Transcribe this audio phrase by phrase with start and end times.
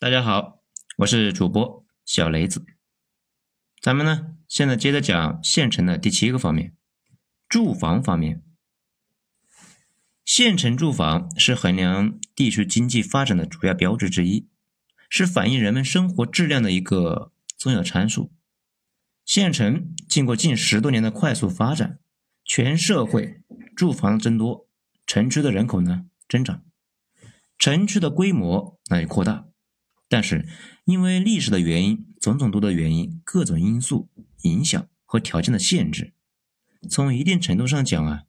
[0.00, 0.62] 大家好，
[0.98, 2.64] 我是主播小雷子。
[3.82, 6.76] 咱们呢，现在接着讲县城的第七个方面，
[7.48, 8.44] 住房方面。
[10.24, 14.48] 县城住房是衡量地区经济发展的主要标志之一，
[15.10, 18.32] 是反映人们生活质量的一个重要参数。
[19.24, 21.98] 县城经过近十多年的快速发展，
[22.44, 23.42] 全社会
[23.74, 24.68] 住房增多，
[25.04, 26.62] 城区的人口呢增长，
[27.58, 29.47] 城区的规模那也扩大。
[30.10, 30.48] 但是，
[30.86, 34.08] 因为历史的原因，种种多的原因，各种因素
[34.44, 36.14] 影响和条件的限制，
[36.88, 38.22] 从一定程度上讲啊，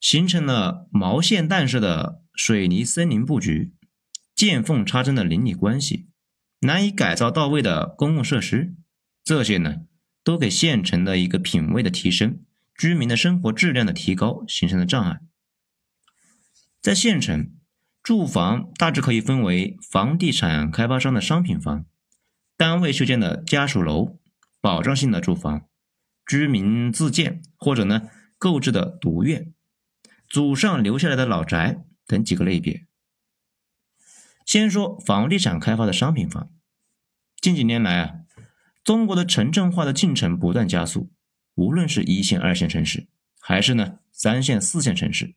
[0.00, 3.74] 形成了毛线蛋式的水泥森林布局，
[4.34, 6.08] 见缝插针的邻里关系，
[6.60, 8.74] 难以改造到位的公共设施，
[9.22, 9.82] 这些呢，
[10.22, 12.40] 都给县城的一个品位的提升、
[12.78, 15.20] 居民的生活质量的提高形成了障碍。
[16.80, 17.53] 在县城。
[18.04, 21.86] 住房大致可以分为房地产开发商的商品房、
[22.54, 24.18] 单位修建的家属楼、
[24.60, 25.66] 保障性的住房、
[26.26, 28.02] 居民自建或者呢
[28.36, 29.54] 购置的独院、
[30.28, 32.84] 祖上留下来的老宅等几个类别。
[34.44, 36.50] 先说房地产开发的商品房，
[37.40, 38.16] 近几年来啊，
[38.84, 41.10] 中国的城镇化的进程不断加速，
[41.54, 43.08] 无论是一线、二线城市，
[43.40, 45.34] 还是呢三线、四线城市，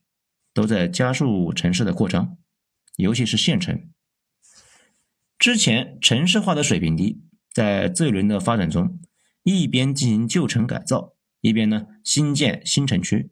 [0.54, 2.36] 都在加速城市的扩张。
[2.98, 3.88] 尤其是县城，
[5.38, 7.22] 之前城市化的水平低，
[7.54, 9.00] 在这一轮的发展中，
[9.44, 13.30] 一边进行旧城改造，一边呢新建新城区。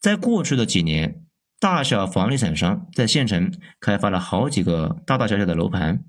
[0.00, 1.22] 在过去的几年，
[1.60, 6.02] 大小房地产商在县城开发了好几个大大小小的楼盘，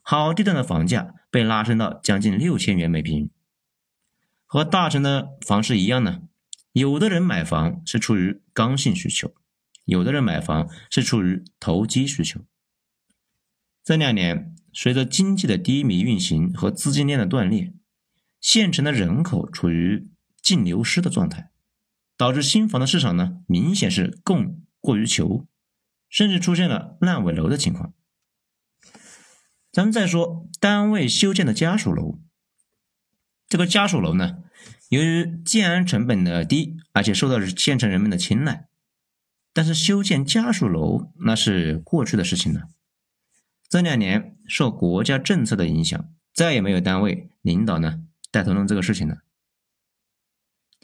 [0.00, 3.30] 好地段的房价被拉升到将近六千元每平。
[4.46, 6.20] 和大城的房市一样呢，
[6.72, 9.34] 有的人买房是出于刚性需求。
[9.88, 12.44] 有的人买房是出于投机需求。
[13.82, 17.72] 这两年，随着经济的低迷运行和资金链的断裂，
[18.38, 20.10] 县城的人口处于
[20.42, 21.50] 净流失的状态，
[22.18, 25.46] 导致新房的市场呢明显是供过于求，
[26.10, 27.94] 甚至出现了烂尾楼的情况。
[29.72, 32.20] 咱们再说单位修建的家属楼，
[33.48, 34.42] 这个家属楼呢，
[34.90, 38.67] 由于建安成本的低，而且受到县城人们的青睐。
[39.52, 42.68] 但是修建家属楼那是过去的事情了。
[43.68, 49.18] 这两年受国家政策的影响，再也没有单位领导呢带头弄这个事情了。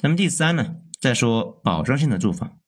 [0.02, 2.58] 那么第三呢，再说保障性的住房。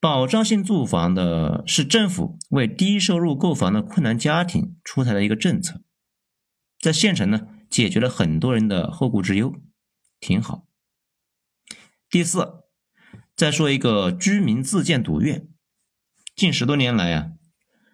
[0.00, 5.82] 保障性住房的是政府为低收入购房的困难家庭出台的一个政策，
[6.78, 9.54] 在县城呢解决了很多人的后顾之忧，
[10.18, 10.66] 挺好。
[12.10, 12.63] 第四。
[13.36, 15.48] 再说一个居民自建独院，
[16.36, 17.32] 近十多年来啊，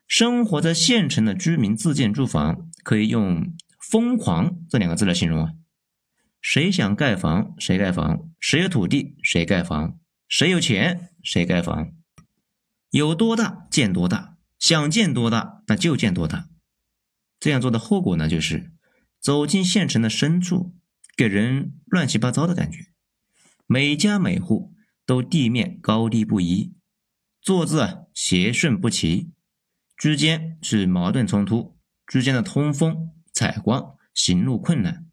[0.06, 3.54] 生活在县城的居民自建住房，可以用
[3.90, 5.52] “疯狂”这两个字来形容啊。
[6.42, 11.92] 谁想盖房谁盖房，谁有土地谁盖房，谁有钱谁盖房，
[12.90, 16.48] 有多大建多大，想建多大那就建多大。
[17.38, 18.72] 这样做的后果呢，就是
[19.18, 20.74] 走进县城的深处，
[21.16, 22.88] 给人乱七八糟的感觉，
[23.66, 24.74] 每家每户。
[25.04, 26.74] 都地面高低不一，
[27.40, 29.32] 坐姿啊斜顺不齐，
[29.96, 35.06] 之间是矛盾冲突，之间的通风采光行路困难，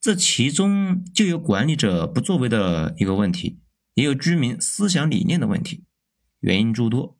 [0.00, 3.60] 这其中就有管理者不作为的一个问题，
[3.94, 5.84] 也有居民思想理念的问题，
[6.40, 7.18] 原因诸多，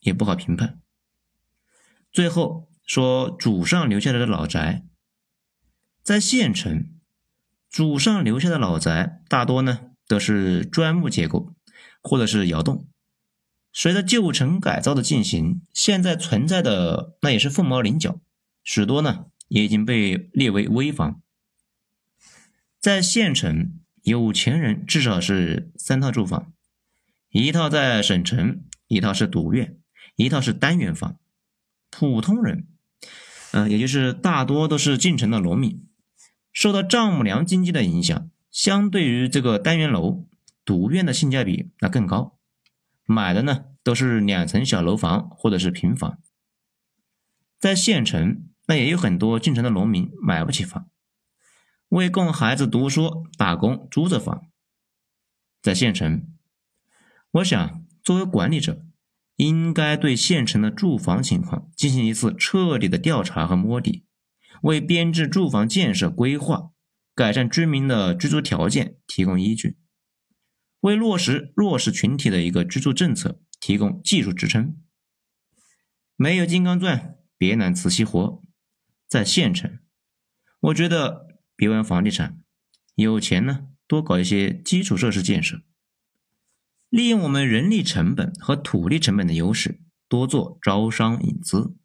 [0.00, 0.80] 也不好评判。
[2.12, 4.84] 最后说祖上留下来的老宅，
[6.02, 6.90] 在县城，
[7.68, 9.89] 祖上留下的老宅大多呢。
[10.10, 11.54] 都是砖木结构，
[12.02, 12.88] 或者是窑洞。
[13.72, 18.18] 随着旧城改造的进行，现在存在的那也是凤毛麟角，
[18.64, 21.22] 许多呢也已经被列为危房。
[22.80, 26.52] 在县城，有钱人至少是三套住房，
[27.30, 29.78] 一套在省城，一套是独院，
[30.16, 31.20] 一套是单元房。
[31.88, 32.66] 普通人，
[33.52, 35.86] 嗯，也就是大多都是进城的农民，
[36.52, 38.28] 受到丈母娘经济的影响。
[38.50, 40.26] 相对于这个单元楼，
[40.64, 42.38] 独院的性价比那更高，
[43.04, 46.18] 买的呢都是两层小楼房或者是平房。
[47.58, 50.88] 在县城，那也有很多进城的农民买不起房，
[51.90, 54.46] 为供孩子读书打工租着房。
[55.62, 56.26] 在县城，
[57.32, 58.84] 我想作为管理者，
[59.36, 64.06] 应该对县城的住房情况进行一次彻底的调查和摸底，
[64.62, 66.70] 为编制住房建设规划。
[67.20, 69.76] 改善居民的居住条件提供依据，
[70.80, 74.74] 为落实弱势群体的一个居住政策提供技术支撑。
[76.16, 78.42] 没有金刚钻，别揽瓷器活。
[79.06, 79.80] 在县城，
[80.60, 82.40] 我觉得别玩房地产，
[82.94, 85.60] 有钱呢，多搞一些基础设施建设，
[86.88, 91.76] 利用我们人力成本和土地成本的优势，多做招商引资，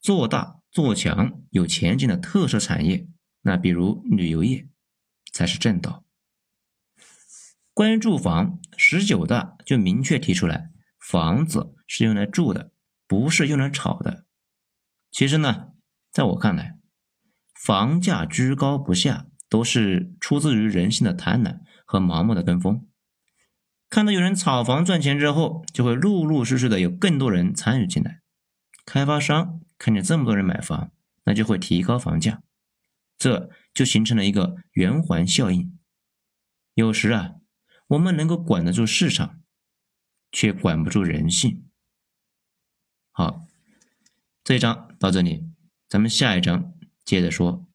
[0.00, 3.06] 做大做强有前景的特色产业。
[3.42, 4.66] 那比如旅游业，
[5.38, 6.04] 才是正道。
[7.72, 12.72] 关于住房，十九大就明确提出来，房子是用来住的，
[13.06, 14.24] 不是用来炒的。
[15.12, 15.68] 其实呢。
[16.10, 16.78] 在我看来，
[17.54, 22.88] 房价居高不下都是出自于人性的贪婪和盲目的跟风。
[23.88, 28.22] 看到有人炒房赚钱之后，就会陆陆续续的有更多人参与进来。
[28.84, 30.90] 开发商看见这么多人买房，
[31.24, 32.42] 那就会提高房价，
[33.16, 35.78] 这就形成了一个圆环效应。
[36.74, 37.36] 有时啊，
[37.86, 39.40] 我们能够管得住市场，
[40.32, 41.70] 却管不住人性。
[43.12, 43.46] 好，
[44.42, 45.48] 这一章到这里。
[45.88, 47.67] 咱们下一章接着说。